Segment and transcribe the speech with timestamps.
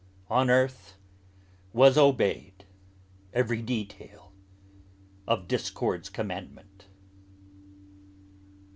[0.31, 0.95] On earth
[1.73, 2.65] was obeyed
[3.33, 4.31] every detail
[5.27, 6.87] of Discord's commandment."